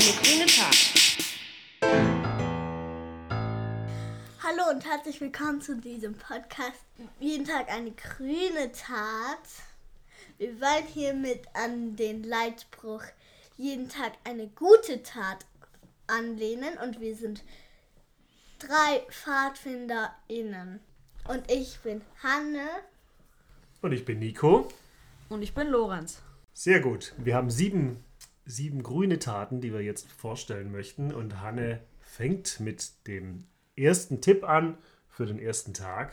[0.00, 0.76] eine grüne Tat.
[4.42, 6.86] Hallo und herzlich willkommen zu diesem Podcast.
[7.18, 9.44] Jeden Tag eine grüne Tat.
[10.38, 13.02] Wir wollen hiermit an den Leitspruch
[13.58, 15.44] jeden Tag eine gute Tat
[16.06, 17.44] anlehnen und wir sind
[18.58, 20.80] drei PfadfinderInnen.
[21.28, 22.66] Und ich bin Hanne.
[23.82, 24.66] Und ich bin Nico.
[25.28, 26.22] Und ich bin Lorenz.
[26.54, 27.12] Sehr gut.
[27.18, 28.02] Wir haben sieben,
[28.50, 31.14] sieben grüne Taten, die wir jetzt vorstellen möchten.
[31.14, 33.46] Und Hanne fängt mit dem
[33.76, 34.76] ersten Tipp an
[35.08, 36.12] für den ersten Tag.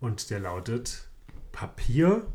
[0.00, 1.08] Und der lautet:
[1.52, 2.26] Papier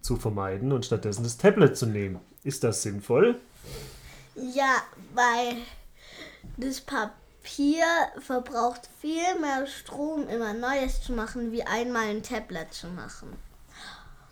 [0.00, 2.20] zu vermeiden und stattdessen das Tablet zu nehmen.
[2.44, 3.40] Ist das sinnvoll?
[4.34, 4.76] Ja,
[5.14, 5.56] weil
[6.56, 7.84] das Papier
[8.20, 13.32] verbraucht viel mehr Strom, immer Neues zu machen, wie einmal ein Tablet zu machen.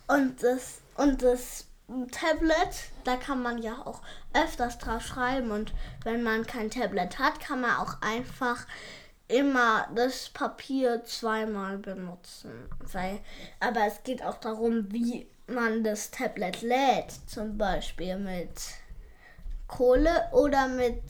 [0.07, 1.67] Und das, und das
[2.11, 4.01] Tablet, da kann man ja auch
[4.33, 5.51] öfters drauf schreiben.
[5.51, 5.73] Und
[6.05, 8.67] wenn man kein Tablet hat, kann man auch einfach
[9.29, 12.69] immer das Papier zweimal benutzen.
[12.93, 13.21] Weil,
[13.61, 17.13] aber es geht auch darum, wie man das Tablet lädt.
[17.27, 18.61] Zum Beispiel mit
[19.67, 21.03] Kohle oder mit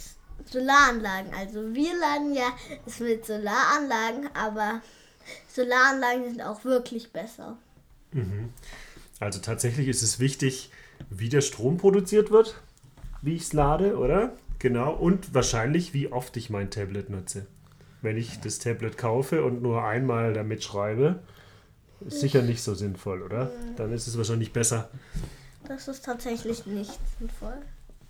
[0.45, 1.33] Solaranlagen.
[1.35, 2.49] Also wir laden ja
[2.87, 4.81] es mit Solaranlagen, aber
[5.49, 7.57] Solaranlagen sind auch wirklich besser.
[9.21, 10.71] Also tatsächlich ist es wichtig,
[11.11, 12.61] wie der Strom produziert wird,
[13.23, 14.33] wie ich es lade, oder?
[14.59, 14.93] Genau.
[14.93, 17.47] Und wahrscheinlich, wie oft ich mein Tablet nutze.
[18.03, 21.21] Wenn ich das Tablet kaufe und nur einmal damit schreibe,
[22.01, 23.51] ist sicher nicht so sinnvoll, oder?
[23.77, 24.91] Dann ist es wahrscheinlich besser.
[25.67, 27.57] Das ist tatsächlich nicht sinnvoll.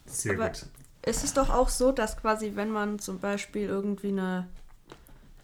[0.07, 0.67] Sehr Aber gut.
[1.03, 4.49] es ist doch auch so, dass quasi, wenn man zum Beispiel irgendwie eine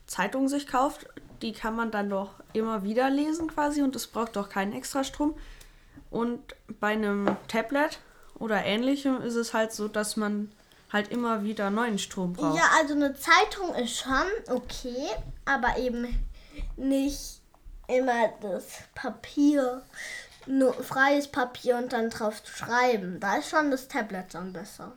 [0.06, 1.06] Zeitung sich kauft,
[1.42, 5.04] die kann man dann doch immer wieder lesen quasi und es braucht doch keinen extra
[5.04, 5.34] Strom.
[6.10, 8.00] Und bei einem Tablet
[8.38, 10.50] oder ähnlichem ist es halt so, dass man
[10.92, 12.56] halt immer wieder neuen Strom braucht.
[12.56, 15.08] Ja, also eine Zeitung ist schon okay,
[15.44, 16.28] aber eben
[16.76, 17.40] nicht
[17.86, 18.64] immer das
[18.94, 19.82] Papier,
[20.46, 23.18] nur freies Papier und dann drauf schreiben.
[23.20, 24.92] Da ist schon das Tablet dann besser.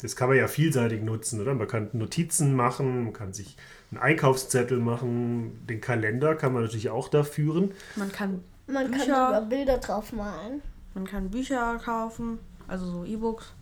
[0.00, 1.54] Das kann man ja vielseitig nutzen, oder?
[1.54, 3.56] Man kann Notizen machen, man kann sich
[3.90, 7.72] einen Einkaufszettel machen, den Kalender kann man natürlich auch da führen.
[7.96, 9.04] Man kann Man kann Bücher.
[9.04, 10.62] sogar Bilder drauf malen.
[10.94, 13.52] Man kann Bücher kaufen, also so E-Books.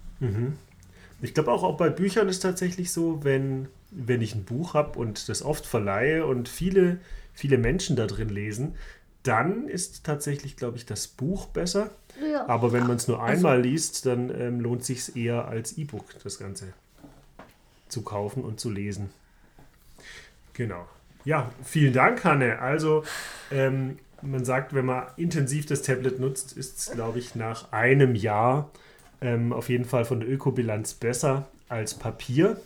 [1.21, 4.99] Ich glaube auch, auch bei Büchern ist tatsächlich so, wenn, wenn ich ein Buch habe
[4.99, 6.99] und das oft verleihe und viele,
[7.33, 8.75] viele Menschen da drin lesen,
[9.25, 11.91] dann ist tatsächlich, glaube ich, das Buch besser.
[12.23, 12.47] Ja.
[12.47, 16.39] Aber wenn man es nur einmal liest, dann ähm, lohnt sich eher als E-Book das
[16.39, 16.73] Ganze
[17.89, 19.11] zu kaufen und zu lesen.
[20.53, 20.87] Genau.
[21.25, 22.59] Ja, vielen Dank, Hanne.
[22.59, 23.03] Also,
[23.51, 28.15] ähm, man sagt, wenn man intensiv das Tablet nutzt, ist es, glaube ich, nach einem
[28.15, 28.71] Jahr
[29.21, 32.61] ähm, auf jeden Fall von der Ökobilanz besser als Papier.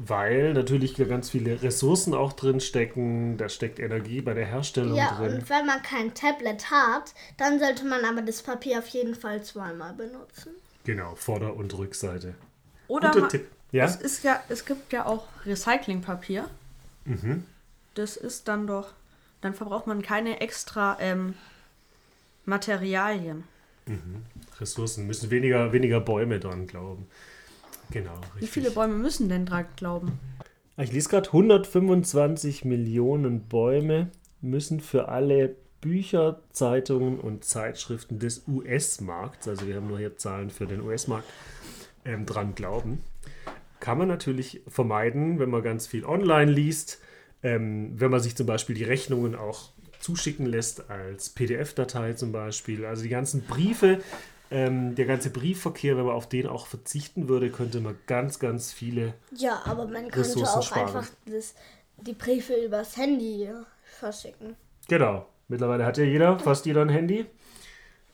[0.00, 3.36] Weil natürlich da ganz viele Ressourcen auch drin stecken.
[3.36, 5.34] Da steckt Energie bei der Herstellung Ja, drin.
[5.34, 9.42] und wenn man kein Tablet hat, dann sollte man aber das Papier auf jeden Fall
[9.42, 10.52] zweimal benutzen.
[10.84, 12.34] Genau, Vorder- und Rückseite.
[12.86, 13.48] Oder Guter Tipp.
[13.72, 13.84] Ja?
[13.84, 16.48] es ist ja, es gibt ja auch Recyclingpapier.
[17.04, 17.44] Mhm.
[17.94, 18.92] Das ist dann doch,
[19.40, 21.34] dann verbraucht man keine extra ähm,
[22.44, 23.44] Materialien.
[24.60, 27.06] Ressourcen müssen weniger, weniger Bäume dran glauben.
[27.90, 28.42] Genau, richtig.
[28.42, 30.18] Wie viele Bäume müssen denn dran glauben?
[30.76, 34.10] Ich lese gerade, 125 Millionen Bäume
[34.40, 40.50] müssen für alle Bücher, Zeitungen und Zeitschriften des US-Markts, also wir haben nur hier Zahlen
[40.50, 41.26] für den US-Markt,
[42.04, 43.02] ähm, dran glauben.
[43.80, 47.00] Kann man natürlich vermeiden, wenn man ganz viel online liest,
[47.42, 52.84] ähm, wenn man sich zum Beispiel die Rechnungen auch zuschicken lässt als PDF-Datei zum Beispiel.
[52.84, 53.98] Also die ganzen Briefe,
[54.50, 58.72] ähm, der ganze Briefverkehr, wenn man auf den auch verzichten würde, könnte man ganz, ganz
[58.72, 60.86] viele Ja, aber man könnte Ressourcen auch sparen.
[60.86, 61.54] einfach das,
[61.98, 63.48] die Briefe übers Handy
[63.98, 64.56] verschicken.
[64.88, 65.26] Genau.
[65.48, 67.26] Mittlerweile hat ja jeder, fast jeder ein Handy.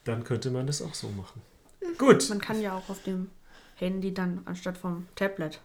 [0.04, 1.42] Dann könnte man das auch so machen.
[1.98, 2.28] Gut.
[2.28, 3.30] Man kann ja auch auf dem
[3.76, 5.60] Handy dann anstatt vom Tablet.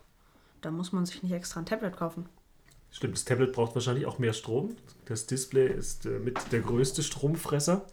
[0.62, 2.28] Da muss man sich nicht extra ein Tablet kaufen.
[2.92, 4.76] Stimmt, das Tablet braucht wahrscheinlich auch mehr Strom.
[5.06, 7.86] Das Display ist äh, mit der größte Stromfresser.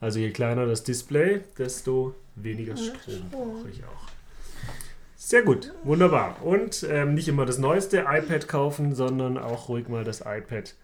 [0.00, 4.06] Also je kleiner das Display, desto weniger Strom brauche ich auch.
[5.16, 6.36] Sehr gut, wunderbar.
[6.42, 10.74] Und ähm, nicht immer das neueste iPad kaufen, sondern auch ruhig mal das iPad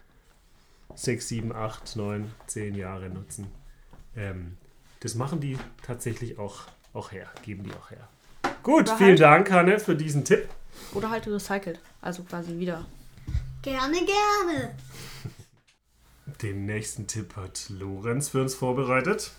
[0.95, 3.47] 6, 7, 8, 9, 10 Jahre nutzen.
[4.17, 4.57] Ähm,
[5.01, 6.63] das machen die tatsächlich auch,
[6.93, 8.09] auch her, geben die auch her.
[8.63, 10.49] Gut, Oder vielen halt- Dank, Hanne, für diesen Tipp.
[10.95, 11.81] Oder halt recycelt.
[12.01, 12.85] Also quasi wieder.
[13.63, 14.75] Gerne, gerne.
[16.43, 19.31] Den nächsten Tipp hat Lorenz für uns vorbereitet.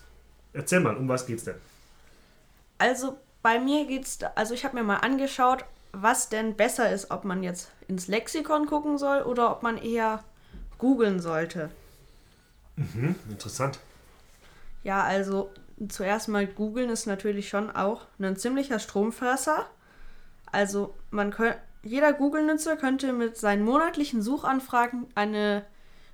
[0.53, 1.55] Erzähl mal, um was geht's denn?
[2.77, 7.25] Also bei mir geht's, also ich habe mir mal angeschaut, was denn besser ist, ob
[7.25, 10.23] man jetzt ins Lexikon gucken soll oder ob man eher
[10.77, 11.69] googeln sollte.
[13.29, 13.79] Interessant.
[14.83, 15.51] Ja, also
[15.89, 19.65] zuerst mal googeln ist natürlich schon auch ein ziemlicher Stromfresser.
[20.51, 25.65] Also man könnte, jeder Google-Nutzer könnte mit seinen monatlichen Suchanfragen eine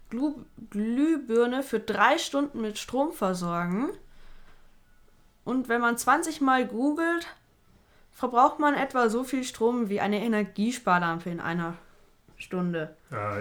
[0.09, 0.35] Glu
[0.69, 3.89] Glühbirne für drei Stunden mit Strom versorgen.
[5.43, 7.27] Und wenn man 20 Mal googelt,
[8.11, 11.75] verbraucht man etwa so viel Strom wie eine Energiesparlampe in einer
[12.37, 12.95] Stunde.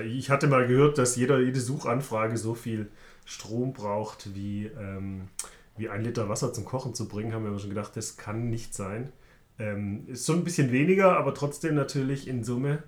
[0.06, 2.91] Ich hatte mal gehört, dass jeder, jede Suchanfrage so viel
[3.25, 5.29] Strom braucht, wie, ähm,
[5.76, 7.32] wie ein Liter Wasser zum Kochen zu bringen.
[7.32, 9.12] Haben wir aber schon gedacht, das kann nicht sein.
[9.59, 12.82] Ähm, ist schon ein bisschen weniger, aber trotzdem natürlich in Summe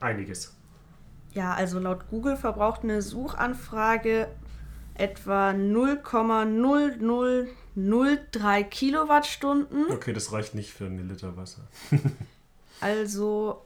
[0.00, 0.56] einiges.
[1.34, 4.28] Ja, also laut Google verbraucht eine Suchanfrage
[4.94, 5.50] etwa
[7.76, 9.90] 0,0003 Kilowattstunden.
[9.90, 11.62] Okay, das reicht nicht für einen Liter Wasser.
[12.80, 13.62] Also,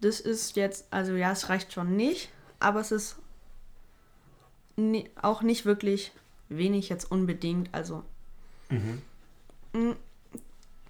[0.00, 2.28] das ist jetzt, also ja, es reicht schon nicht,
[2.58, 3.16] aber es ist
[4.76, 6.12] ni- auch nicht wirklich
[6.50, 7.68] wenig jetzt unbedingt.
[7.72, 8.02] Also,
[8.68, 9.92] Mm,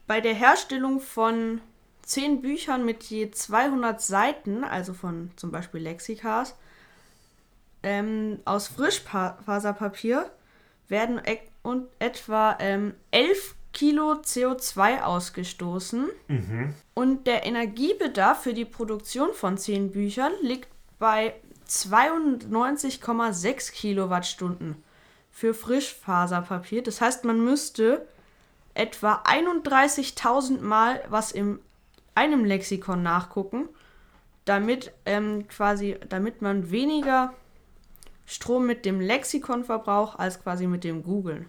[0.07, 1.61] bei der Herstellung von
[2.06, 6.55] 10 Büchern mit je 200 Seiten, also von zum Beispiel Lexikas,
[7.83, 10.31] ähm, aus Frischfaserpapier
[10.89, 16.09] werden e und etwa ähm, 11 Kilo CO2 ausgestoßen.
[16.95, 20.69] Und der Energiebedarf für die Produktion von 10 Büchern liegt
[20.99, 21.35] bei
[21.69, 24.77] 92,6 Kilowattstunden
[25.31, 26.83] für Frischfaserpapier.
[26.83, 28.06] Das heißt, man müsste
[28.75, 31.59] etwa 31.000 Mal was in
[32.15, 33.69] einem Lexikon nachgucken,
[34.45, 37.33] damit ähm, quasi, damit man weniger
[38.27, 41.47] Strom mit dem Lexikon verbraucht als quasi mit dem Googlen.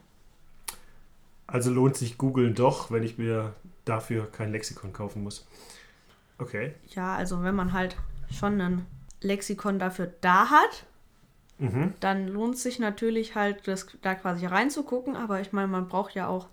[1.47, 3.53] Also lohnt sich Googeln doch, wenn ich mir
[3.85, 5.45] dafür kein Lexikon kaufen muss.
[6.37, 6.73] Okay.
[6.89, 7.95] Ja, also wenn man halt
[8.31, 8.85] schon ein
[9.21, 10.85] Lexikon dafür da hat,
[11.57, 11.93] Mhm.
[12.01, 15.15] dann lohnt sich natürlich halt, das da quasi reinzugucken.
[15.15, 16.47] Aber ich meine, man braucht ja auch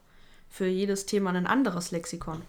[0.48, 2.42] für jedes Thema ein anderes Lexikon.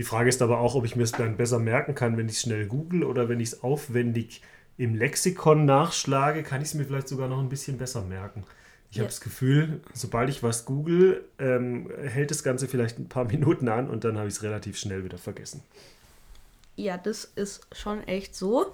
[0.00, 2.36] Die Frage ist aber auch, ob ich mir es dann besser merken kann, wenn ich
[2.36, 4.40] es schnell google oder wenn ich es aufwendig
[4.78, 8.44] im Lexikon nachschlage, kann ich es mir vielleicht sogar noch ein bisschen besser merken.
[8.90, 9.02] Ich Ja.
[9.02, 13.68] habe das Gefühl, sobald ich was google, ähm, hält das Ganze vielleicht ein paar Minuten
[13.68, 15.62] an und dann habe ich es relativ schnell wieder vergessen.
[16.76, 18.72] Ja, das ist schon echt so.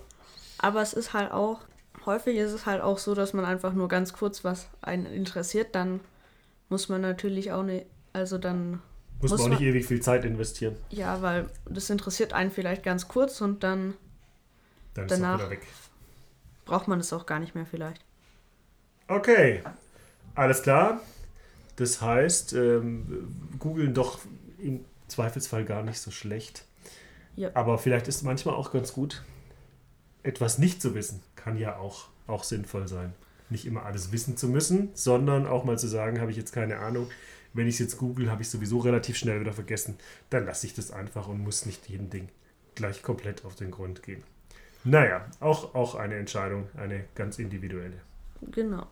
[0.58, 1.60] Aber es ist halt auch,
[2.06, 5.74] häufig ist es halt auch so, dass man einfach nur ganz kurz was einen interessiert,
[5.74, 5.98] dann
[6.68, 8.80] muss man natürlich auch nicht, also dann,
[9.22, 10.76] Muss, Muss man auch nicht ewig viel Zeit investieren.
[10.90, 13.94] ja, weil das interessiert einen vielleicht ganz kurz und dann
[14.94, 15.66] Dann Danach- ist es auch wieder weg.
[16.66, 18.02] braucht man es auch gar nicht mehr vielleicht.
[19.08, 19.62] Okay,
[20.34, 21.00] alles klar.
[21.76, 23.28] Das heißt, ähm,
[23.58, 24.18] googeln doch
[24.58, 26.64] im Zweifelsfall gar nicht so schlecht.
[27.36, 27.50] Ja.
[27.54, 29.22] Aber vielleicht ist manchmal auch ganz gut,
[30.22, 31.22] etwas nicht zu wissen.
[31.36, 33.12] Kann ja auch, auch sinnvoll sein.
[33.50, 36.78] Nicht immer alles wissen zu müssen, sondern auch mal zu sagen, habe ich jetzt keine
[36.78, 37.08] Ahnung.
[37.56, 39.98] Wenn ich es jetzt google, habe ich sowieso relativ schnell wieder vergessen.
[40.30, 42.28] Dann lasse ich das einfach und muss nicht jedem Ding
[42.74, 44.22] gleich komplett auf den Grund gehen.
[44.84, 48.00] Naja, auch, auch eine Entscheidung, eine ganz individuelle.
[48.52, 48.86] Genau.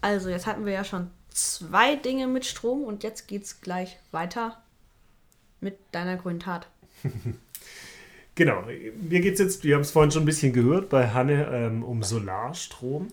[0.00, 4.62] Also, jetzt hatten wir ja schon zwei Dinge mit Strom und jetzt geht's gleich weiter
[5.60, 6.68] mit deiner grünen Tat.
[8.36, 11.46] Genau, mir geht es jetzt, wir haben es vorhin schon ein bisschen gehört, bei Hanne
[11.52, 13.08] ähm, um Solarstrom.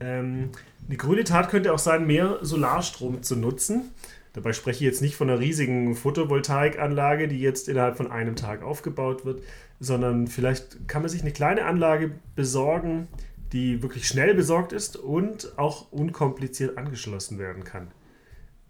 [0.00, 0.50] Ähm,
[0.86, 3.90] eine grüne Tat könnte auch sein, mehr Solarstrom zu nutzen.
[4.32, 8.62] Dabei spreche ich jetzt nicht von einer riesigen Photovoltaikanlage, die jetzt innerhalb von einem Tag
[8.62, 9.42] aufgebaut wird,
[9.80, 13.08] sondern vielleicht kann man sich eine kleine Anlage besorgen,
[13.52, 17.88] die wirklich schnell besorgt ist und auch unkompliziert angeschlossen werden kann.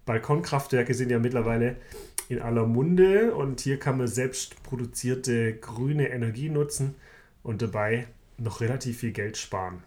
[0.06, 1.76] Balkonkraftwerke sind ja mittlerweile
[2.28, 6.94] in aller Munde und hier kann man selbst produzierte grüne Energie nutzen
[7.42, 8.06] und dabei
[8.38, 9.82] noch relativ viel Geld sparen.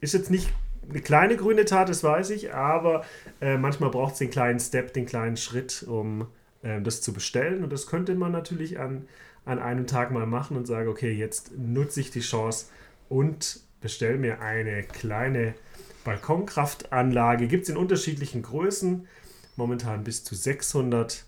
[0.00, 0.52] Ist jetzt nicht
[0.88, 3.04] eine kleine grüne Tat, das weiß ich, aber
[3.40, 6.26] äh, manchmal braucht es den kleinen Step, den kleinen Schritt, um
[6.62, 9.06] äh, das zu bestellen und das könnte man natürlich an,
[9.44, 12.66] an einem Tag mal machen und sagen, okay, jetzt nutze ich die Chance
[13.08, 15.54] und bestelle mir eine kleine
[16.04, 17.48] Balkonkraftanlage.
[17.48, 19.06] Gibt es in unterschiedlichen Größen,
[19.56, 21.24] momentan bis zu 600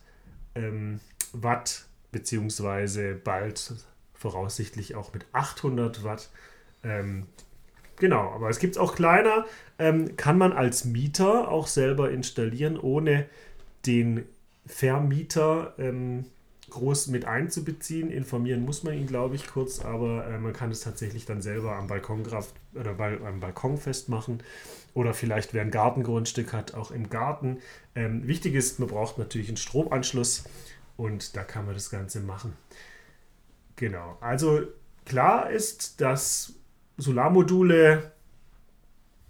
[0.55, 1.01] ähm,
[1.33, 3.75] Watt, beziehungsweise bald
[4.15, 6.31] voraussichtlich auch mit 800 Watt.
[6.83, 7.27] Ähm,
[7.97, 9.47] genau, aber es gibt es auch kleiner,
[9.79, 13.27] ähm, kann man als Mieter auch selber installieren, ohne
[13.87, 14.25] den
[14.67, 16.25] Vermieter ähm,
[16.71, 18.11] groß mit einzubeziehen.
[18.11, 21.77] Informieren muss man ihn, glaube ich, kurz, aber äh, man kann es tatsächlich dann selber
[21.77, 24.43] am Balkonkraft oder bei, am Balkon festmachen.
[24.95, 27.59] Oder vielleicht, wer ein Gartengrundstück hat, auch im Garten.
[27.95, 30.45] Ähm, wichtig ist, man braucht natürlich einen Stromanschluss
[30.97, 32.55] und da kann man das Ganze machen.
[33.77, 34.17] Genau.
[34.21, 34.63] Also
[35.05, 36.55] klar ist, dass
[36.97, 38.13] Solarmodule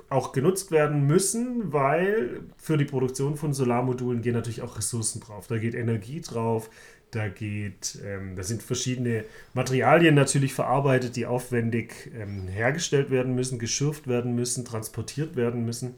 [0.09, 5.49] auch genutzt werden müssen, weil für die Produktion von Solarmodulen gehen natürlich auch Ressourcen drauf.
[5.49, 6.71] Da geht Energie drauf,
[7.11, 13.59] da geht, ähm, da sind verschiedene Materialien natürlich verarbeitet, die aufwendig ähm, hergestellt werden müssen,
[13.59, 15.95] geschürft werden müssen, transportiert werden müssen.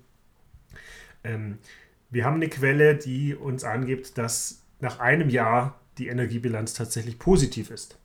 [1.24, 1.58] Ähm,
[2.10, 7.70] wir haben eine Quelle, die uns angibt, dass nach einem Jahr die Energiebilanz tatsächlich positiv
[7.70, 7.98] ist.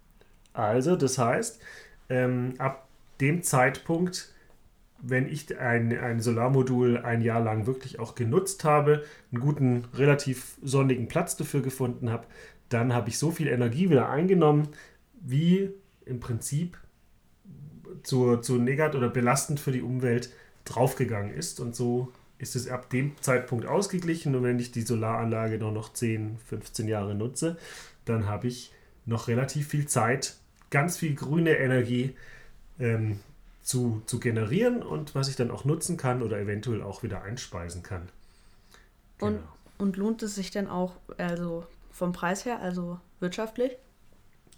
[0.52, 1.62] Also, das heißt,
[2.10, 2.88] ähm, ab
[3.20, 4.34] dem Zeitpunkt
[5.06, 10.58] wenn ich ein, ein Solarmodul ein Jahr lang wirklich auch genutzt habe, einen guten, relativ
[10.64, 12.26] sonnigen Platz dafür gefunden habe,
[12.70, 14.70] dann habe ich so viel Energie wieder eingenommen,
[15.22, 15.72] wie
[16.06, 16.78] im Prinzip
[18.04, 20.32] zu, zu negat oder belastend für die Umwelt
[20.64, 21.60] draufgegangen ist.
[21.60, 24.36] Und so ist es ab dem Zeitpunkt ausgeglichen.
[24.36, 27.58] Und wenn ich die Solaranlage noch, noch 10, 15 Jahre nutze,
[28.06, 28.72] dann habe ich
[29.06, 30.38] noch relativ viel Zeit,
[30.70, 32.16] ganz viel grüne Energie
[32.80, 33.20] ähm,
[33.62, 37.84] zu, zu generieren und was ich dann auch nutzen kann oder eventuell auch wieder einspeisen
[37.84, 38.10] kann.
[39.18, 39.32] Genau.
[39.32, 39.40] Und,
[39.78, 43.78] und lohnt es sich denn auch, also vom Preis her, also wirtschaftlich?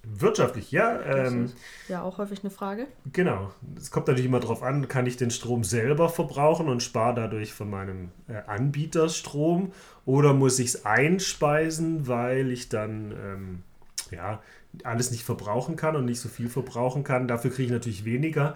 [0.08, 1.02] Wirtschaftlich, ja.
[1.02, 1.52] Ähm,
[1.88, 2.88] ja, auch häufig eine Frage.
[3.12, 3.52] Genau.
[3.76, 7.54] Es kommt natürlich immer darauf an, kann ich den Strom selber verbrauchen und spare dadurch
[7.54, 9.72] von meinem äh, Anbieter Strom
[10.06, 13.64] oder muss ich es einspeisen, weil ich dann ähm,
[14.12, 14.42] ja,
[14.84, 17.28] alles nicht verbrauchen kann und nicht so viel verbrauchen kann.
[17.28, 18.56] Dafür kriege ich natürlich weniger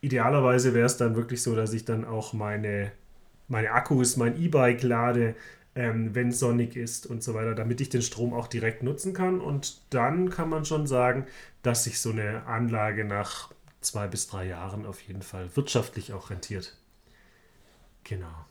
[0.00, 2.92] idealerweise wäre es dann wirklich so, dass ich dann auch meine,
[3.48, 5.34] meine Akkus, mein E-Bike lade,
[5.74, 9.40] ähm, wenn sonnig ist und so weiter, damit ich den Strom auch direkt nutzen kann.
[9.40, 11.26] Und dann kann man schon sagen,
[11.62, 16.30] dass sich so eine Anlage nach zwei bis drei Jahren auf jeden Fall wirtschaftlich auch
[16.30, 16.76] rentiert.
[18.04, 18.46] Genau.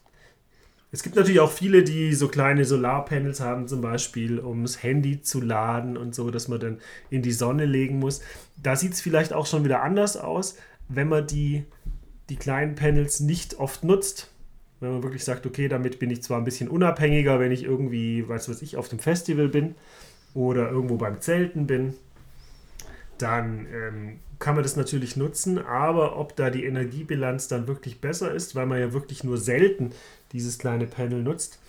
[0.91, 5.21] Es gibt natürlich auch viele, die so kleine Solarpanels haben, zum Beispiel, um das Handy
[5.21, 6.79] zu laden und so, dass man dann
[7.11, 8.21] in die Sonne legen muss.
[8.57, 10.55] Da sieht es vielleicht auch schon wieder anders aus
[10.89, 11.63] wenn man die,
[12.27, 14.29] die kleinen Panels nicht oft nutzt.
[14.81, 18.27] Wenn man wirklich sagt, okay, damit bin ich zwar ein bisschen unabhängiger, wenn ich irgendwie,
[18.27, 19.75] weiß was ich, auf dem Festival bin
[20.33, 21.93] oder irgendwo beim Zelten bin,
[23.17, 28.31] dann ähm, kann man das natürlich nutzen, aber ob da die Energiebilanz dann wirklich besser
[28.31, 29.91] ist, weil man ja wirklich nur selten
[30.31, 31.59] dieses kleine Panel nutzt,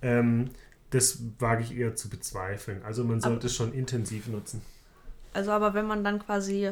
[0.00, 0.50] ähm,
[0.90, 2.82] das wage ich eher zu bezweifeln.
[2.84, 4.62] Also man sollte es schon intensiv nutzen.
[5.32, 6.70] Also aber wenn man dann quasi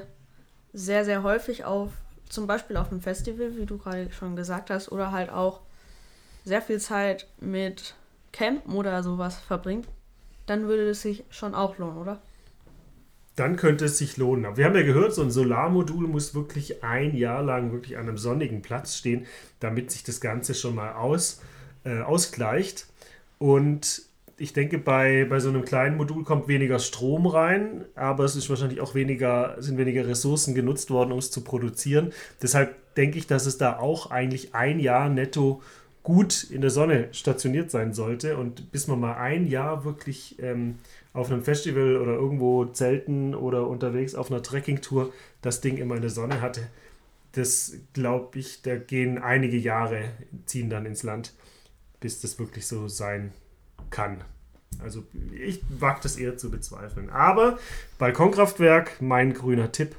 [0.73, 1.91] sehr, sehr häufig auf,
[2.29, 5.61] zum Beispiel auf einem Festival, wie du gerade schon gesagt hast, oder halt auch
[6.45, 7.95] sehr viel Zeit mit
[8.33, 9.87] Campen oder sowas verbringt,
[10.47, 12.21] dann würde es sich schon auch lohnen, oder?
[13.37, 14.57] Dann könnte es sich lohnen.
[14.57, 18.19] Wir haben ja gehört, so ein Solarmodul muss wirklich ein Jahr lang wirklich an einem
[18.19, 19.27] sonnigen Platz stehen,
[19.61, 21.41] damit sich das Ganze schon mal aus,
[21.85, 22.87] äh, ausgleicht.
[23.39, 24.03] Und
[24.37, 28.51] ich denke, bei, bei so einem kleinen Modul kommt weniger Strom rein, aber es ist
[28.51, 32.13] wahrscheinlich auch weniger, sind weniger Ressourcen genutzt worden, um es zu produzieren.
[32.43, 35.63] Deshalb denke ich, dass es da auch eigentlich ein Jahr netto
[36.03, 38.37] gut in der Sonne stationiert sein sollte.
[38.37, 40.77] Und bis man mal ein Jahr wirklich ähm,
[41.13, 46.03] auf einem Festival oder irgendwo zelten oder unterwegs auf einer Trekkingtour das Ding immer in
[46.03, 46.69] der Sonne hatte,
[47.33, 50.11] das glaube ich, da gehen einige Jahre,
[50.47, 51.35] ziehen dann ins Land,
[52.01, 53.33] bis das wirklich so sein
[53.91, 54.23] kann.
[54.83, 57.11] Also ich wage das eher zu bezweifeln.
[57.11, 57.59] Aber
[57.99, 59.97] Balkonkraftwerk, mein grüner Tipp,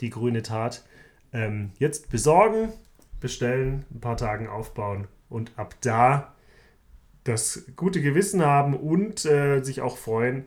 [0.00, 0.84] die grüne Tat.
[1.32, 2.72] Ähm, jetzt besorgen,
[3.20, 6.34] bestellen, ein paar Tagen aufbauen und ab da
[7.28, 10.44] das gute Gewissen haben und äh, sich auch freuen,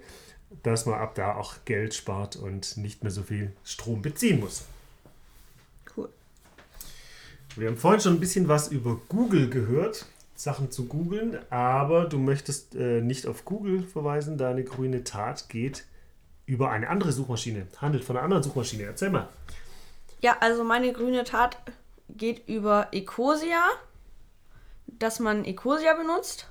[0.64, 4.66] dass man ab da auch Geld spart und nicht mehr so viel Strom beziehen muss.
[5.96, 6.10] Cool.
[7.56, 10.06] Wir haben vorhin schon ein bisschen was über Google gehört.
[10.36, 14.38] Sachen zu googeln, aber du möchtest äh, nicht auf Google verweisen.
[14.38, 15.84] Deine grüne Tat geht
[16.46, 18.84] über eine andere Suchmaschine, handelt von einer anderen Suchmaschine.
[18.84, 19.28] Erzähl mal.
[20.22, 21.58] Ja, also meine grüne Tat
[22.08, 23.62] geht über Ecosia,
[24.88, 26.48] dass man Ecosia benutzt.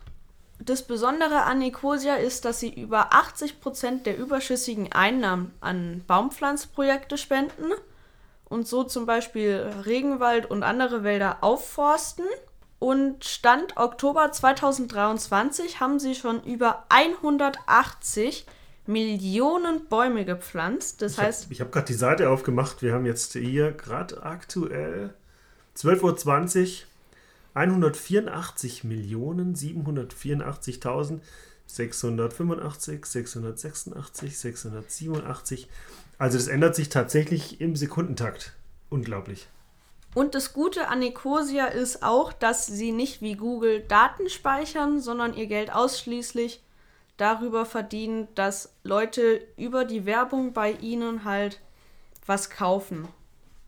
[0.68, 7.72] Das Besondere an Ecosia ist, dass sie über 80% der überschüssigen Einnahmen an Baumpflanzprojekte spenden
[8.50, 12.26] und so zum Beispiel Regenwald und andere Wälder aufforsten.
[12.78, 18.44] Und Stand Oktober 2023 haben sie schon über 180
[18.84, 21.00] Millionen Bäume gepflanzt.
[21.00, 21.44] Das ich heißt.
[21.44, 22.82] Hab, ich habe gerade die Seite aufgemacht.
[22.82, 25.14] Wir haben jetzt hier gerade aktuell
[25.78, 26.88] 12.20 Uhr
[27.58, 31.20] 184 Millionen 784.000
[31.68, 35.68] 685, 686, 687.
[36.18, 38.54] Also das ändert sich tatsächlich im Sekundentakt.
[38.88, 39.48] Unglaublich.
[40.14, 45.34] Und das Gute an Ecosia ist auch, dass sie nicht wie Google Daten speichern, sondern
[45.34, 46.62] ihr Geld ausschließlich
[47.18, 51.60] darüber verdienen, dass Leute über die Werbung bei ihnen halt
[52.24, 53.06] was kaufen.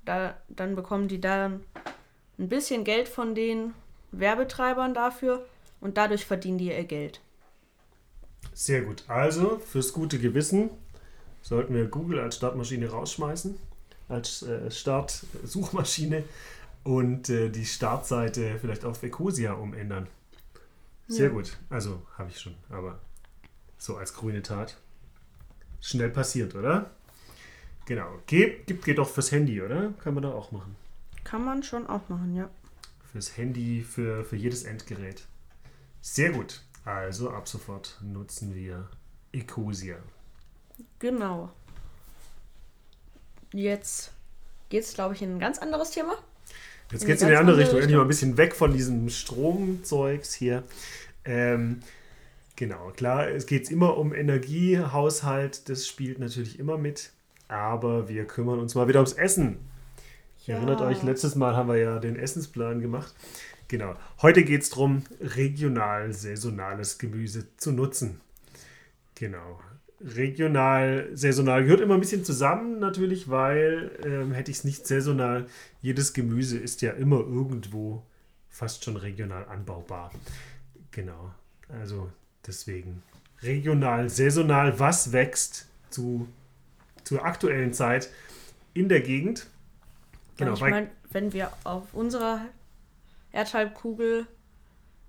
[0.04, 1.64] Da, dann bekommen die dann
[2.38, 3.74] ein bisschen Geld von den
[4.12, 5.46] Werbetreibern dafür
[5.80, 7.20] und dadurch verdienen die ihr Geld.
[8.52, 9.04] Sehr gut.
[9.08, 10.70] Also fürs gute Gewissen
[11.42, 13.56] sollten wir Google als Startmaschine rausschmeißen,
[14.08, 16.24] als äh, Startsuchmaschine
[16.84, 20.06] und äh, die Startseite vielleicht auf Ecosia umändern.
[21.08, 21.32] Sehr Ja.
[21.32, 21.56] gut.
[21.70, 22.98] Also habe ich schon, aber
[23.78, 24.76] so als grüne Tat.
[25.80, 26.90] Schnell passiert, oder?
[27.86, 28.18] Genau.
[28.26, 29.92] Geht, gibt geht doch fürs Handy, oder?
[30.02, 30.76] Kann man da auch machen.
[31.24, 32.48] Kann man schon auch machen, ja.
[33.12, 35.26] Fürs Handy, für, für jedes Endgerät.
[36.00, 36.62] Sehr gut.
[36.84, 38.88] Also ab sofort nutzen wir
[39.32, 39.96] Ecosia.
[40.98, 41.50] Genau.
[43.52, 44.12] Jetzt
[44.68, 46.16] geht's, glaube ich, in ein ganz anderes Thema.
[46.92, 47.78] Jetzt geht es in eine andere Richtung.
[47.78, 50.64] Endlich mal ein bisschen weg von diesem Stromzeugs hier.
[51.24, 51.80] Ähm,
[52.56, 55.68] genau, klar, es geht immer um Energiehaushalt.
[55.68, 57.12] Das spielt natürlich immer mit.
[57.48, 59.58] Aber wir kümmern uns mal wieder ums Essen.
[60.50, 63.14] Ihr erinnert euch, letztes Mal haben wir ja den Essensplan gemacht.
[63.68, 63.94] Genau.
[64.20, 68.20] Heute geht es darum, regional saisonales Gemüse zu nutzen.
[69.14, 69.60] Genau.
[70.00, 75.46] Regional, saisonal gehört immer ein bisschen zusammen natürlich, weil ähm, hätte ich es nicht saisonal,
[75.82, 78.02] jedes Gemüse ist ja immer irgendwo
[78.48, 80.10] fast schon regional anbaubar.
[80.90, 81.32] Genau.
[81.68, 82.10] Also
[82.44, 83.04] deswegen
[83.40, 86.26] regional, saisonal, was wächst zu,
[87.04, 88.10] zur aktuellen Zeit
[88.74, 89.46] in der Gegend.
[90.40, 92.40] Genau, ich meine, wenn wir auf unserer
[93.32, 94.26] Erdhalbkugel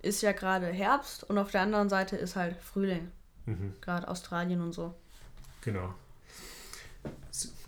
[0.00, 3.10] ist ja gerade Herbst und auf der anderen Seite ist halt Frühling.
[3.46, 3.74] Mhm.
[3.80, 4.94] Gerade Australien und so.
[5.62, 5.94] Genau.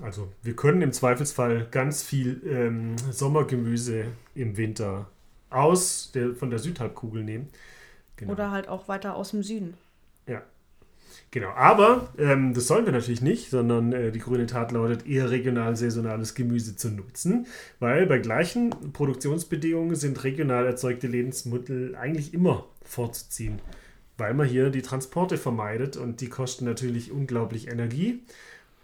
[0.02, 5.06] Also wir können im Zweifelsfall ganz viel ähm, Sommergemüse im Winter
[5.50, 7.48] aus der, von der Südhalbkugel nehmen.
[8.16, 8.32] Genau.
[8.32, 9.76] Oder halt auch weiter aus dem Süden.
[11.30, 15.30] Genau, aber ähm, das sollen wir natürlich nicht, sondern äh, die grüne Tat lautet, eher
[15.30, 17.46] regional saisonales Gemüse zu nutzen,
[17.80, 23.60] weil bei gleichen Produktionsbedingungen sind regional erzeugte Lebensmittel eigentlich immer vorzuziehen,
[24.16, 28.22] weil man hier die Transporte vermeidet und die kosten natürlich unglaublich Energie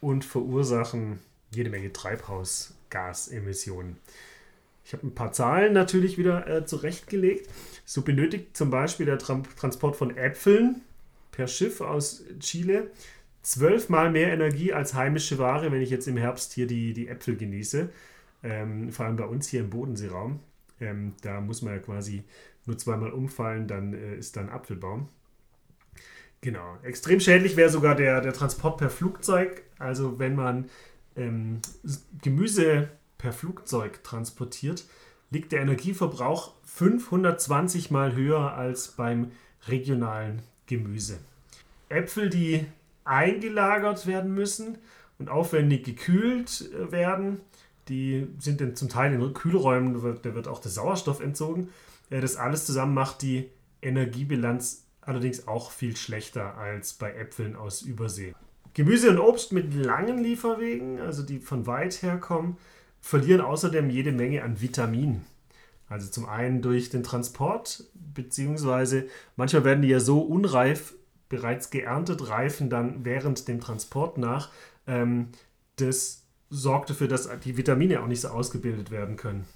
[0.00, 3.96] und verursachen jede Menge Treibhausgasemissionen.
[4.84, 7.48] Ich habe ein paar Zahlen natürlich wieder äh, zurechtgelegt.
[7.84, 10.82] So benötigt zum Beispiel der Tran Transport von Äpfeln
[11.40, 12.90] per Schiff aus Chile
[13.40, 17.34] zwölfmal mehr Energie als heimische Ware, wenn ich jetzt im Herbst hier die, die Äpfel
[17.34, 17.88] genieße.
[18.42, 20.40] Ähm, vor allem bei uns hier im Bodenseeraum.
[20.82, 22.24] Ähm, da muss man ja quasi
[22.66, 25.08] nur zweimal umfallen, dann äh, ist da ein Apfelbaum.
[26.42, 26.76] Genau.
[26.82, 29.62] Extrem schädlich wäre sogar der, der Transport per Flugzeug.
[29.78, 30.68] Also wenn man
[31.16, 31.60] ähm,
[32.20, 34.84] Gemüse per Flugzeug transportiert,
[35.30, 39.32] liegt der Energieverbrauch 520 mal höher als beim
[39.68, 41.18] regionalen Gemüse.
[41.90, 42.64] Äpfel, die
[43.04, 44.78] eingelagert werden müssen
[45.18, 47.40] und aufwendig gekühlt äh, werden,
[47.88, 51.70] die sind dann zum Teil in Kühlräumen, da wird, auch der Sauerstoff entzogen.
[52.08, 53.50] Das alles zusammen macht die
[53.82, 58.34] Energiebilanz allerdings auch viel schlechter als bei Äpfeln aus Übersee.
[58.74, 62.58] Gemüse und Obst mit langen Lieferwegen, also die von weit her kommen,
[63.00, 65.24] verlieren außerdem jede Menge an Vitaminen.
[65.88, 70.94] Also zum einen durch den Transport, beziehungsweise manchmal werden die ja so unreif
[71.30, 74.50] bereits geerntet, reifen dann während dem Transport nach.
[74.86, 75.28] Ähm,
[75.76, 79.46] das sorgt dafür, dass die Vitamine auch nicht so ausgebildet werden können.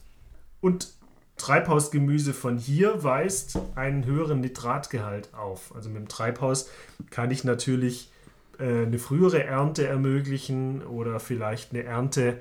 [0.63, 0.95] Und
[1.37, 5.75] Treibhausgemüse von hier weist einen höheren Nitratgehalt auf.
[5.75, 6.71] Also mit dem Treibhaus
[7.11, 8.11] kann ich natürlich
[8.59, 12.39] äh, eine frühere Ernte ermöglichen oder vielleicht eine Ernte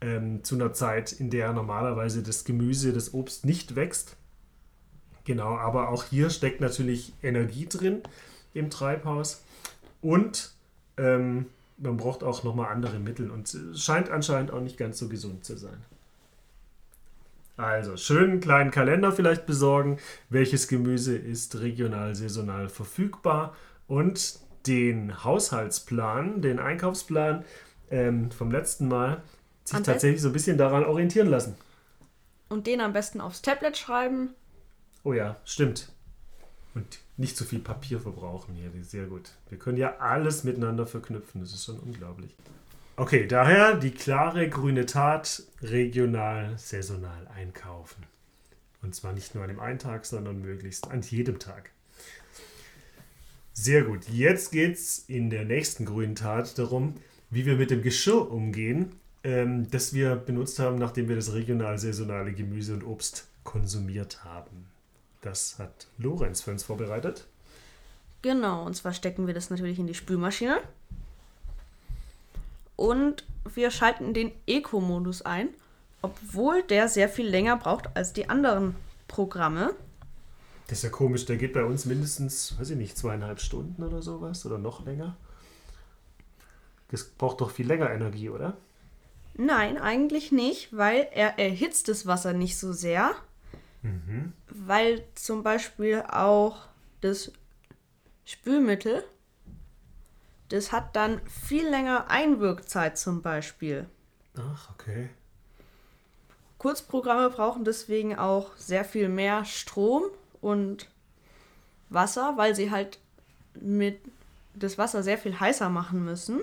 [0.00, 4.16] ähm, zu einer Zeit, in der normalerweise das Gemüse, das Obst nicht wächst.
[5.24, 8.02] Genau, aber auch hier steckt natürlich Energie drin
[8.56, 9.42] im Treibhaus
[10.00, 10.52] und
[10.96, 11.46] ähm,
[11.78, 15.44] man braucht auch nochmal andere Mittel und es scheint anscheinend auch nicht ganz so gesund
[15.44, 15.84] zu sein.
[17.56, 23.56] Also, schönen kleinen Kalender vielleicht besorgen, welches Gemüse ist regional, saisonal verfügbar
[23.88, 27.44] und den Haushaltsplan, den Einkaufsplan
[27.90, 29.22] ähm, vom letzten Mal
[29.64, 31.56] sich Am tatsächlich so ein bisschen daran orientieren lassen.
[32.48, 34.34] Und den am besten aufs Tablet schreiben.
[35.02, 35.92] Oh ja, stimmt.
[36.76, 39.30] Und nicht zu viel Papier verbrauchen hier, sehr gut.
[39.48, 42.36] Wir können ja alles miteinander verknüpfen, das ist schon unglaublich.
[42.96, 48.04] Okay, daher die klare grüne Tat, regional, saisonal einkaufen.
[48.82, 51.70] Und zwar nicht nur an dem einen Tag, sondern möglichst an jedem Tag.
[53.54, 54.06] Sehr gut.
[54.10, 56.96] Jetzt geht's in der nächsten grünen Tat darum,
[57.30, 58.92] wie wir mit dem Geschirr umgehen,
[59.24, 64.75] ähm, das wir benutzt haben, nachdem wir das regional-saisonale Gemüse und Obst konsumiert haben.
[65.26, 67.26] Das hat Lorenz für uns vorbereitet.
[68.22, 70.60] Genau, und zwar stecken wir das natürlich in die Spülmaschine.
[72.76, 75.48] Und wir schalten den Eco-Modus ein,
[76.00, 78.76] obwohl der sehr viel länger braucht als die anderen
[79.08, 79.74] Programme.
[80.68, 84.02] Das ist ja komisch, der geht bei uns mindestens, weiß ich nicht, zweieinhalb Stunden oder
[84.02, 85.16] sowas oder noch länger.
[86.92, 88.56] Das braucht doch viel länger Energie, oder?
[89.34, 93.16] Nein, eigentlich nicht, weil er erhitzt das Wasser nicht so sehr.
[94.48, 96.66] Weil zum Beispiel auch
[97.00, 97.32] das
[98.24, 99.04] Spülmittel,
[100.48, 103.86] das hat dann viel länger Einwirkzeit zum Beispiel.
[104.36, 105.10] Ach, okay.
[106.58, 110.04] Kurzprogramme brauchen deswegen auch sehr viel mehr Strom
[110.40, 110.88] und
[111.90, 112.98] Wasser, weil sie halt
[113.54, 114.00] mit
[114.54, 116.40] das Wasser sehr viel heißer machen müssen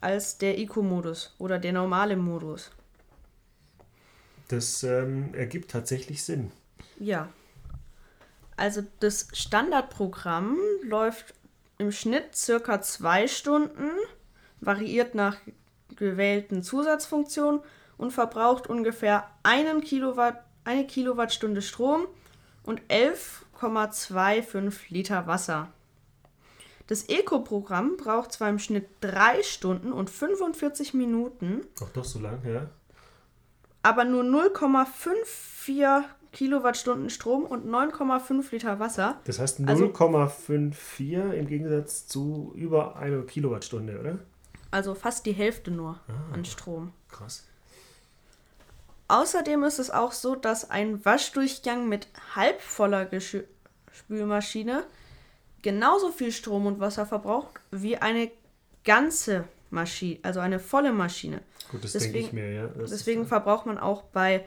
[0.00, 2.70] als der Eco-Modus oder der normale Modus.
[4.50, 6.50] Das ähm, ergibt tatsächlich Sinn.
[6.98, 7.28] Ja.
[8.56, 11.34] Also das Standardprogramm läuft
[11.78, 13.90] im Schnitt circa zwei Stunden,
[14.60, 15.36] variiert nach
[15.94, 17.60] gewählten Zusatzfunktionen
[17.96, 22.08] und verbraucht ungefähr einen Kilowatt, eine Kilowattstunde Strom
[22.64, 25.72] und 11,25 Liter Wasser.
[26.88, 32.44] Das Eco-Programm braucht zwar im Schnitt drei Stunden und 45 Minuten, Doch, doch so lang,
[32.44, 32.68] ja.
[33.82, 39.18] Aber nur 0,54 Kilowattstunden Strom und 9,5 Liter Wasser.
[39.24, 44.18] Das heißt Also- 0,54 im Gegensatz zu über eine Kilowattstunde, oder?
[44.70, 46.34] Also fast die Hälfte nur Ah.
[46.34, 46.92] an Strom.
[47.10, 47.44] Krass.
[49.08, 53.42] Außerdem ist es auch so, dass ein Waschdurchgang mit halbvoller Geschü
[53.92, 54.84] Spülmaschine
[55.62, 58.30] genauso viel Strom und Wasser verbraucht wie eine
[58.84, 61.40] ganze Maschine, also eine volle Maschine.
[61.70, 62.66] Gut, das denke ich Deswegen- mir, ja.
[62.66, 64.44] Das Deswegen verbraucht man auch bei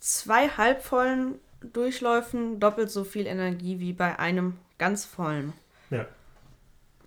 [0.00, 1.36] zwei halbvollen
[1.72, 5.52] Durchläufen doppelt so viel Energie wie bei einem ganz vollen.
[5.90, 6.06] ja.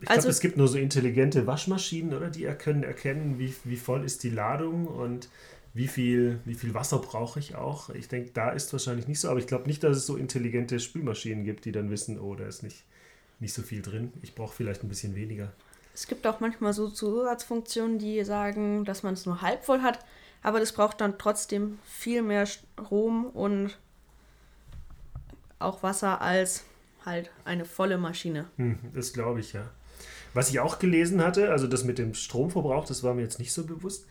[0.04, 2.32] Ich also- glaube, es gibt nur so intelligente Waschmaschinen, oder?
[2.32, 5.30] Die können erkennen, wie, wie voll ist die Ladung und
[5.76, 7.91] wie viel, wie viel Wasser brauche ich auch.
[7.91, 10.80] Ich denke, da ist wahrscheinlich nicht so, aber ich glaube nicht, dass es so intelligente
[10.80, 12.84] Spülmaschinen gibt, die dann wissen, oh, da ist nicht,
[13.39, 14.12] nicht so viel drin.
[14.24, 15.54] Ich brauche vielleicht ein bisschen weniger.
[15.93, 19.99] Es gibt auch manchmal so Zusatzfunktionen, die sagen, dass man es nur halb voll hat,
[20.41, 23.77] aber das braucht dann trotzdem viel mehr Strom und
[25.60, 26.63] auch Wasser als
[27.06, 28.47] halt eine volle Maschine.
[28.58, 29.69] Hm, das glaube ich, ja.
[30.34, 33.51] Was ich auch gelesen hatte, also das mit dem Stromverbrauch, das war mir jetzt nicht
[33.51, 34.08] so bewusst.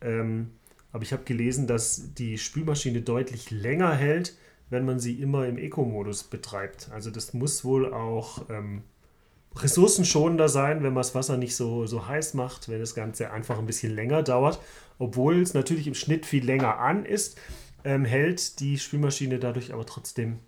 [0.00, 0.52] Ähm,
[0.92, 4.36] aber ich habe gelesen, dass die Spülmaschine deutlich länger hält,
[4.70, 6.90] wenn man sie immer im Eco-Modus betreibt.
[6.92, 8.82] Also das muss wohl auch ähm,
[9.62, 13.58] ressourcenschonender sein, wenn man das Wasser nicht so, so heiß macht, wenn das Ganze einfach
[13.58, 14.60] ein bisschen länger dauert.
[14.98, 17.38] Obwohl es natürlich im Schnitt viel länger an ist,
[17.84, 20.40] ähm, hält die Spülmaschine dadurch aber trotzdem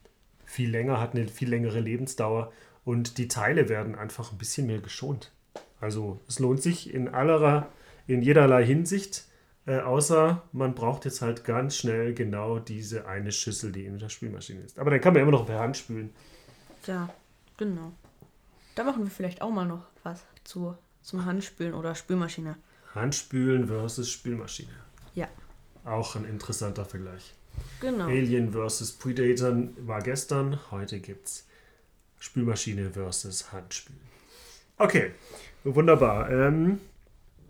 [0.44, 2.53] viel länger, hat eine viel längere Lebensdauer
[2.85, 5.33] und die Teile werden einfach ein bisschen mehr geschont.
[5.81, 7.68] Also es lohnt sich in allerer,
[8.07, 9.27] in jederlei Hinsicht,
[9.66, 14.09] äh, außer man braucht jetzt halt ganz schnell genau diese eine Schüssel, die in der
[14.09, 14.79] Spülmaschine ist.
[14.79, 16.11] Aber dann kann man immer noch per Hand spülen.
[16.87, 17.09] Ja,
[17.57, 17.92] genau.
[18.74, 22.56] Da machen wir vielleicht auch mal noch was zu, zum Handspülen oder Spülmaschine.
[22.94, 24.70] Handspülen versus Spülmaschine.
[25.14, 25.28] Ja,
[25.85, 27.35] Auch ein interessanter Vergleich.
[27.80, 28.06] genau.
[28.06, 29.56] Alien versus Predator
[29.87, 31.46] war gestern, heute gibt's
[32.18, 34.00] Spülmaschine versus Handspülen.
[34.78, 35.12] Okay,
[35.64, 36.30] wunderbar.
[36.30, 36.80] Ähm,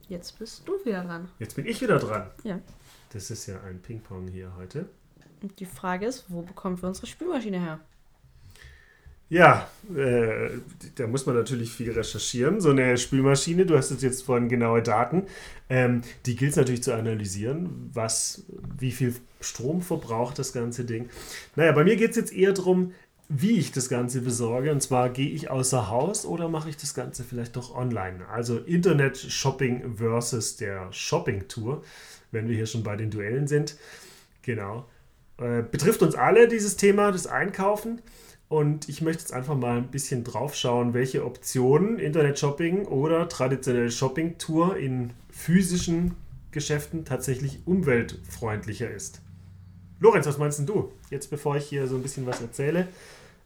[0.08, 1.28] Jetzt bist du wieder dran.
[1.38, 2.30] jetzt bin ich wieder dran.
[2.42, 2.58] Ja.
[3.12, 4.88] Das ist ja ein Ping-Pong hier heute.
[5.42, 7.80] Und die Frage ist, wo bekommen wir unsere Spülmaschine her?
[9.30, 10.50] Ja, äh,
[10.96, 12.60] da muss man natürlich viel recherchieren.
[12.60, 15.22] So eine Spülmaschine, du hast jetzt vorhin genaue Daten,
[15.68, 18.42] ähm, die gilt es natürlich zu analysieren, was,
[18.76, 21.08] wie viel Strom verbraucht das ganze Ding.
[21.54, 22.92] Naja, bei mir geht es jetzt eher darum,
[23.28, 24.72] wie ich das Ganze besorge.
[24.72, 28.26] Und zwar gehe ich außer Haus oder mache ich das Ganze vielleicht doch online.
[28.28, 31.84] Also Internet-Shopping versus der Shopping-Tour,
[32.32, 33.76] wenn wir hier schon bei den Duellen sind.
[34.42, 34.88] Genau.
[35.38, 38.02] Äh, betrifft uns alle dieses Thema, das Einkaufen.
[38.50, 43.92] Und ich möchte jetzt einfach mal ein bisschen drauf schauen, welche Optionen Internet-Shopping oder traditionelle
[43.92, 46.16] Shopping-Tour in physischen
[46.50, 49.20] Geschäften tatsächlich umweltfreundlicher ist.
[50.00, 50.90] Lorenz, was meinst du?
[51.10, 52.88] Jetzt bevor ich hier so ein bisschen was erzähle,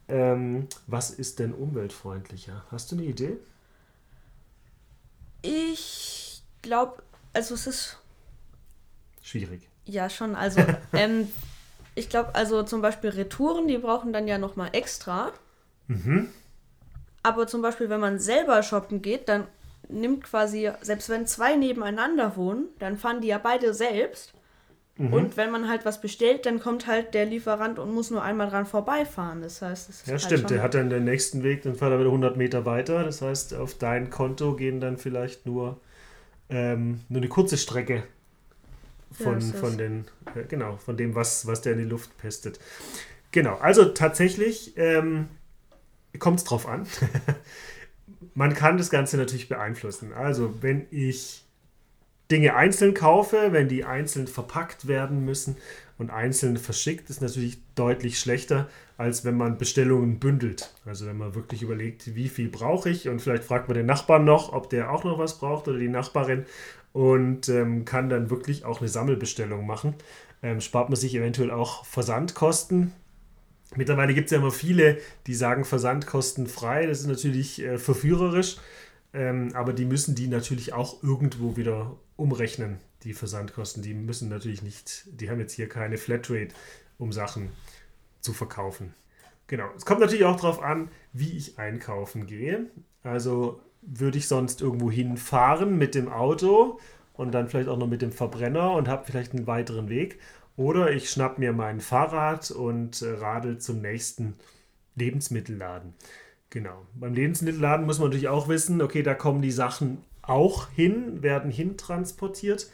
[0.07, 2.65] ähm, was ist denn umweltfreundlicher?
[2.71, 3.37] Hast du eine Idee?
[5.43, 7.99] Ich glaube, also es ist
[9.21, 9.69] Schwierig.
[9.85, 10.61] ja schon, also
[10.93, 11.27] ähm,
[11.95, 15.31] ich glaube, also zum Beispiel Retouren, die brauchen dann ja nochmal extra.
[15.87, 16.29] Mhm.
[17.23, 19.47] Aber zum Beispiel, wenn man selber shoppen geht, dann
[19.89, 24.33] nimmt quasi, selbst wenn zwei nebeneinander wohnen, dann fahren die ja beide selbst.
[24.97, 25.13] Mhm.
[25.13, 28.49] Und wenn man halt was bestellt, dann kommt halt der Lieferant und muss nur einmal
[28.49, 29.41] dran vorbeifahren.
[29.41, 30.49] Das heißt, es ist Ja, halt stimmt.
[30.49, 33.03] Der hat dann den nächsten Weg, dann fährt er wieder 100 Meter weiter.
[33.03, 35.79] Das heißt, auf dein Konto gehen dann vielleicht nur,
[36.49, 38.03] ähm, nur eine kurze Strecke
[39.11, 42.59] von, ist- von den, äh, genau, von dem, was, was der in die Luft pestet.
[43.31, 45.27] Genau, also tatsächlich ähm,
[46.19, 46.87] kommt es drauf an.
[48.35, 50.13] Man kann das Ganze natürlich beeinflussen.
[50.13, 51.43] Also, wenn ich
[52.31, 55.57] Dinge einzeln kaufe, wenn die einzeln verpackt werden müssen
[55.97, 60.73] und einzeln verschickt, ist natürlich deutlich schlechter, als wenn man Bestellungen bündelt.
[60.85, 64.25] Also wenn man wirklich überlegt, wie viel brauche ich und vielleicht fragt man den Nachbarn
[64.25, 66.45] noch, ob der auch noch was braucht oder die Nachbarin
[66.95, 69.95] und ähm, kann dann wirklich auch eine Sammelbestellung machen.
[70.41, 72.93] Ähm, spart man sich eventuell auch Versandkosten.
[73.75, 76.87] Mittlerweile gibt es ja immer viele, die sagen Versandkosten frei.
[76.87, 78.55] Das ist natürlich äh, verführerisch.
[79.11, 83.83] Ähm, aber die müssen die natürlich auch irgendwo wieder umrechnen, die Versandkosten.
[83.83, 86.55] Die müssen natürlich nicht, die haben jetzt hier keine Flatrate,
[86.97, 87.49] um Sachen
[88.21, 88.93] zu verkaufen.
[89.47, 89.67] Genau.
[89.75, 92.67] Es kommt natürlich auch darauf an, wie ich einkaufen gehe.
[93.03, 96.79] Also würde ich sonst irgendwo hinfahren mit dem Auto
[97.13, 100.19] und dann vielleicht auch noch mit dem Verbrenner und habe vielleicht einen weiteren Weg.
[100.57, 104.35] Oder ich schnapp mir mein Fahrrad und äh, radel zum nächsten
[104.95, 105.93] Lebensmittelladen.
[106.49, 106.85] Genau.
[106.93, 111.51] Beim Lebensmittelladen muss man natürlich auch wissen, okay, da kommen die Sachen auch hin, werden
[111.51, 112.71] hintransportiert,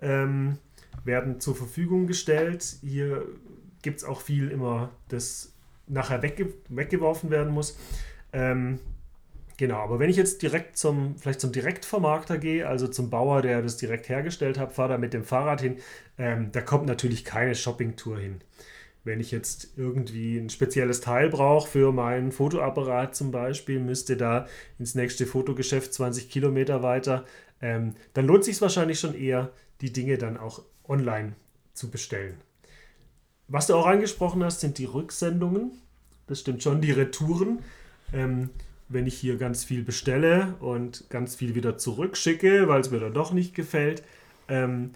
[0.00, 0.58] ähm,
[1.04, 2.76] werden zur Verfügung gestellt.
[2.80, 3.26] Hier
[3.82, 5.52] gibt es auch viel immer, das
[5.86, 7.76] nachher wegge weggeworfen werden muss.
[8.32, 8.78] Ähm,
[9.56, 13.62] genau, aber wenn ich jetzt direkt zum, vielleicht zum Direktvermarkter gehe, also zum Bauer, der
[13.62, 15.76] das direkt hergestellt hat, fahre da mit dem Fahrrad hin,
[16.18, 18.40] ähm, da kommt natürlich keine Shoppingtour hin.
[19.04, 24.46] Wenn ich jetzt irgendwie ein spezielles Teil brauche für meinen Fotoapparat zum Beispiel, müsste da
[24.78, 27.26] ins nächste Fotogeschäft 20 Kilometer weiter,
[27.60, 31.34] ähm, dann lohnt sich wahrscheinlich schon eher, die Dinge dann auch online
[31.74, 32.36] zu bestellen.
[33.48, 35.72] Was du auch angesprochen hast, sind die Rücksendungen.
[36.26, 37.58] Das stimmt schon, die Retouren.
[38.12, 38.50] Ähm,
[38.88, 43.14] wenn ich hier ganz viel bestelle und ganz viel wieder zurückschicke, weil es mir dann
[43.14, 44.02] doch nicht gefällt,
[44.48, 44.90] ähm,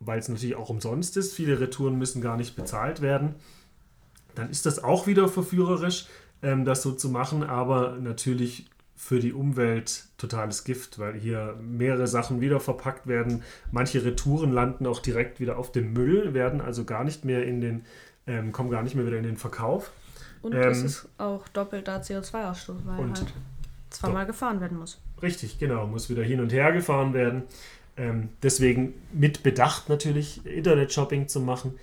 [0.00, 3.34] weil es natürlich auch umsonst ist, viele Retouren müssen gar nicht bezahlt werden,
[4.34, 6.06] dann ist das auch wieder verführerisch,
[6.42, 8.66] ähm, das so zu machen, aber natürlich
[8.96, 13.42] für die Umwelt totales Gift, weil hier mehrere Sachen wieder verpackt werden.
[13.72, 17.60] Manche Retouren landen auch direkt wieder auf dem Müll, werden also gar nicht mehr in
[17.60, 17.84] den,
[18.26, 19.90] ähm, kommen gar nicht mehr wieder in den Verkauf.
[20.44, 23.32] Und Ähm, es ist auch doppelter CO2-Ausstoß, weil und halt
[23.88, 25.00] zweimal gefahren werden muss.
[25.22, 27.44] Richtig, genau, muss wieder hin und her gefahren werden.
[27.96, 31.78] Ähm, deswegen mit Bedacht natürlich Internet-Shopping zu machen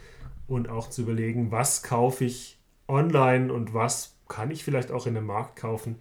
[0.47, 5.17] und auch zu überlegen, was kaufe ich online und was kann ich vielleicht auch in
[5.17, 5.95] einem Markt kaufen.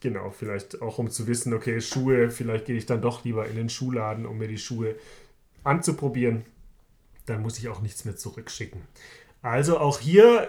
[0.00, 3.56] Genau, vielleicht auch um zu wissen, okay, Schuhe, vielleicht gehe ich dann doch lieber in
[3.56, 4.94] den Schuhladen, um mir die Schuhe
[5.64, 6.44] anzuprobieren.
[7.24, 8.82] Dann muss ich auch nichts mehr zurückschicken.
[9.42, 10.48] Also auch hier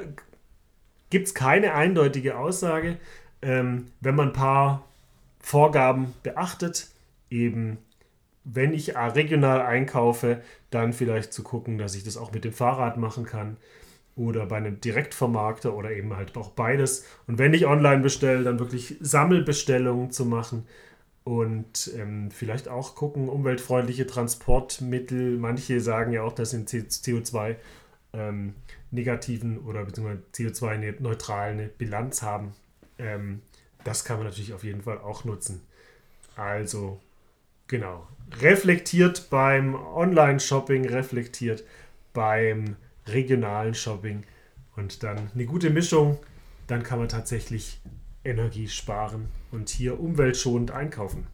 [1.10, 2.98] gibt es keine eindeutige Aussage.
[3.42, 4.84] Ähm, wenn man ein paar
[5.40, 6.88] Vorgaben beachtet,
[7.30, 7.78] eben
[8.44, 12.54] wenn ich äh, regional einkaufe, dann vielleicht zu gucken, dass ich das auch mit dem
[12.54, 13.58] Fahrrad machen kann
[14.16, 17.06] oder bei einem Direktvermarkter oder eben halt auch beides.
[17.28, 20.66] Und wenn ich online bestelle, dann wirklich Sammelbestellungen zu machen
[21.24, 25.38] und ähm, vielleicht auch gucken, umweltfreundliche Transportmittel.
[25.38, 27.58] Manche sagen ja auch, dass sie CO2
[28.14, 28.56] ähm,
[28.98, 32.54] negativen oder beziehungsweise CO2-neutrale Bilanz haben.
[32.98, 33.42] Ähm,
[33.84, 35.62] das kann man natürlich auf jeden Fall auch nutzen.
[36.36, 37.00] Also,
[37.68, 38.08] genau.
[38.42, 41.64] Reflektiert beim Online-Shopping, reflektiert
[42.14, 44.24] beim regionalen Shopping
[44.76, 46.18] und dann eine gute Mischung.
[46.68, 47.80] Dann kann man tatsächlich
[48.26, 51.28] Energie sparen und hier umweltschonend einkaufen.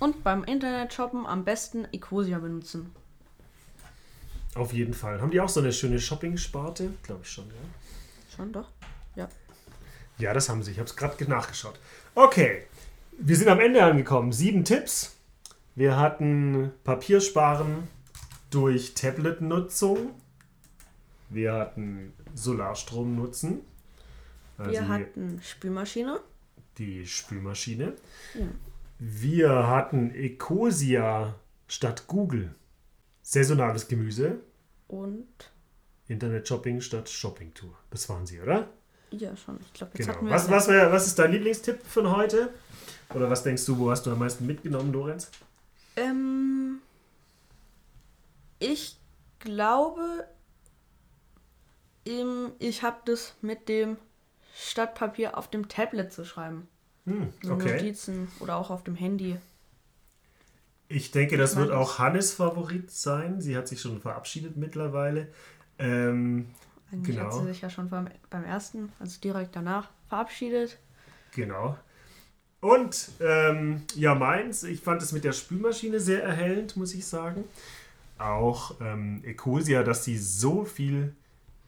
[0.00, 2.90] Und beim Internet-Shoppen am besten Ecosia benutzen.
[4.54, 5.20] Auf jeden Fall.
[5.20, 6.92] Haben die auch so eine schöne Shopping-Sparte?
[7.02, 8.34] Glaube ich schon, ja.
[8.36, 8.68] Schon doch?
[9.14, 9.28] Ja.
[10.18, 10.72] Ja, das haben sie.
[10.72, 11.78] Ich habe es gerade nachgeschaut.
[12.14, 12.64] Okay,
[13.12, 14.32] wir sind am Ende angekommen.
[14.32, 15.16] Sieben Tipps.
[15.76, 17.88] Wir hatten Papiersparen
[18.50, 20.10] durch Tablet-Nutzung.
[21.28, 23.60] Wir hatten Solarstrom nutzen.
[24.58, 26.20] Also Wir hatten Spülmaschine.
[26.76, 27.94] die Spülmaschine.
[28.34, 28.46] Ja.
[28.98, 31.34] Wir hatten Ecosia
[31.68, 32.54] statt Google.
[33.30, 34.40] Saisonales Gemüse.
[34.88, 35.28] Und
[36.08, 37.72] Internet-Shopping statt Shopping-Tour.
[37.90, 38.68] Das waren sie, oder?
[39.12, 39.60] ja, schon.
[39.60, 40.30] Ich glaube, jetzt Genau.
[40.32, 42.52] Was, was, wär, was ist dein Lieblingstipp von heute?
[43.14, 45.30] Oder was denkst du, wo hast du am meisten mitgenommen, Lorenz?
[45.94, 46.80] Ähm,
[48.58, 48.96] ich
[49.38, 50.26] glaube,
[52.58, 53.96] ich habe das mit dem
[54.56, 56.66] Stadtpapier auf dem Tablet zu schreiben.
[57.04, 57.74] Hm, okay.
[57.74, 59.38] Notizen oder auch auf dem Handy.
[60.92, 63.40] Ich denke, das wird auch Hannes Favorit sein.
[63.40, 65.28] Sie hat sich schon verabschiedet mittlerweile.
[65.78, 66.48] Ähm,
[66.92, 67.26] Eigentlich Genau.
[67.28, 70.78] hat sie sich ja schon beim, beim ersten, also direkt danach, verabschiedet.
[71.32, 71.76] genau.
[72.60, 77.44] Und ähm, ja, meins, ich fand es mit der Spülmaschine sehr erhellend, muss ich sagen.
[78.18, 81.14] Auch ähm, Ecosia, dass sie so viel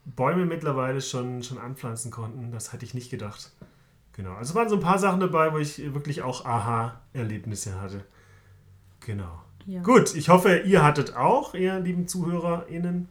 [0.05, 3.53] Bäume mittlerweile schon, schon anpflanzen konnten, das hätte ich nicht gedacht.
[4.15, 4.35] Genau.
[4.35, 8.05] Also waren so ein paar Sachen dabei, wo ich wirklich auch Aha-Erlebnisse hatte.
[9.07, 9.43] Genau.
[9.67, 9.83] Ja.
[9.83, 13.09] Gut, ich hoffe, ihr hattet auch, ihr lieben ZuhörerInnen,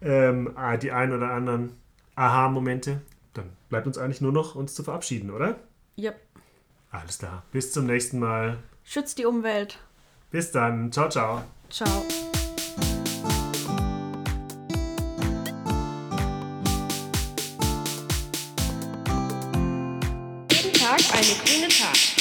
[0.00, 1.72] ähm, ah, die ein oder anderen
[2.14, 3.00] Aha-Momente.
[3.34, 5.58] Dann bleibt uns eigentlich nur noch, uns zu verabschieden, oder?
[5.98, 6.20] Yep.
[6.90, 7.42] Alles klar.
[7.52, 8.58] Bis zum nächsten Mal.
[8.84, 9.78] Schützt die Umwelt.
[10.30, 10.92] Bis dann.
[10.92, 11.42] Ciao, ciao.
[11.70, 11.88] Ciao.
[20.50, 22.11] Jeden Tag eine grüne Tat.